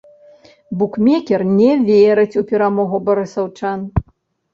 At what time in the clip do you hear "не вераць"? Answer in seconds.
1.59-2.39